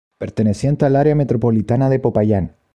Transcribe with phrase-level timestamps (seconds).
[0.17, 2.55] Perteneciente al área metropolitana de Popayán.